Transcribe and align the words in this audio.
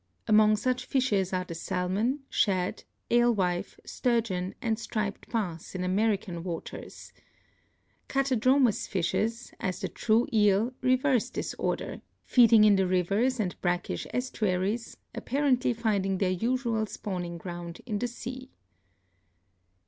Among 0.27 0.55
such 0.55 0.87
fishes 0.87 1.31
are 1.31 1.43
the 1.43 1.53
salmon, 1.53 2.21
shad, 2.27 2.85
alewife, 3.11 3.79
sturgeon 3.85 4.55
and 4.59 4.79
striped 4.79 5.29
bass 5.29 5.75
in 5.75 5.83
American 5.83 6.43
waters. 6.43 7.13
Catadromous 8.09 8.87
fishes, 8.87 9.53
as 9.59 9.79
the 9.79 9.87
true 9.87 10.27
eel, 10.33 10.73
reverse 10.81 11.29
this 11.29 11.53
order, 11.59 12.01
feeding 12.25 12.63
in 12.63 12.77
the 12.77 12.87
rivers 12.87 13.39
and 13.39 13.61
brackish 13.61 14.07
estuaries, 14.11 14.97
apparently 15.13 15.71
finding 15.71 16.17
their 16.17 16.31
usual 16.31 16.87
spawning 16.87 17.37
ground 17.37 17.79
in 17.85 17.99
the 17.99 18.07
sea. 18.07 18.49